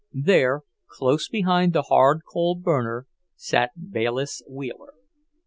[0.25, 3.05] There, close beside the hard coal burner,
[3.35, 4.93] sat Bayliss Wheeler.